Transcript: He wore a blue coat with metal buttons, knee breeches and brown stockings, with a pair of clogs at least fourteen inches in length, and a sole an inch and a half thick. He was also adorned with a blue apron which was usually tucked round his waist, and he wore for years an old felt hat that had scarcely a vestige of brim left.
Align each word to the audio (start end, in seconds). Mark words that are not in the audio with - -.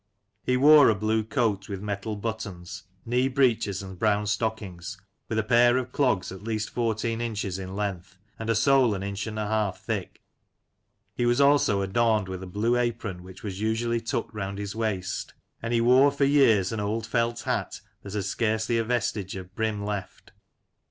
He 0.43 0.57
wore 0.57 0.89
a 0.89 0.95
blue 0.95 1.23
coat 1.23 1.69
with 1.69 1.79
metal 1.83 2.15
buttons, 2.15 2.85
knee 3.05 3.27
breeches 3.27 3.83
and 3.83 3.99
brown 3.99 4.25
stockings, 4.25 4.97
with 5.29 5.37
a 5.37 5.43
pair 5.43 5.77
of 5.77 5.91
clogs 5.91 6.31
at 6.31 6.41
least 6.43 6.71
fourteen 6.71 7.21
inches 7.21 7.59
in 7.59 7.75
length, 7.75 8.17
and 8.39 8.49
a 8.49 8.55
sole 8.55 8.95
an 8.95 9.03
inch 9.03 9.27
and 9.27 9.37
a 9.37 9.45
half 9.45 9.79
thick. 9.83 10.23
He 11.13 11.27
was 11.27 11.39
also 11.39 11.83
adorned 11.83 12.27
with 12.29 12.41
a 12.41 12.47
blue 12.47 12.77
apron 12.77 13.21
which 13.21 13.43
was 13.43 13.61
usually 13.61 14.01
tucked 14.01 14.33
round 14.33 14.57
his 14.57 14.75
waist, 14.75 15.35
and 15.61 15.71
he 15.71 15.81
wore 15.81 16.09
for 16.11 16.25
years 16.25 16.71
an 16.71 16.79
old 16.79 17.05
felt 17.05 17.41
hat 17.41 17.79
that 18.01 18.13
had 18.15 18.25
scarcely 18.25 18.79
a 18.79 18.83
vestige 18.83 19.35
of 19.35 19.53
brim 19.53 19.85
left. 19.85 20.31